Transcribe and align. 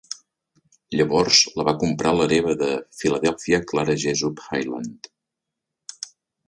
Llavors 0.99 1.41
la 1.59 1.65
va 1.67 1.75
comprar 1.83 2.15
l'hereva 2.15 2.57
de 2.63 2.71
Philadelphia 3.01 3.63
Clara 3.73 3.99
Jessup 4.07 4.43
Heyland. 4.49 5.11